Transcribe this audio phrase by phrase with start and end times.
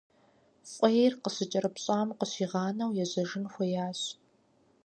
[0.71, 4.01] Фӏейр къыщыкӏэрыпщӏам къыщигъанэу ежьэжын хуеящ.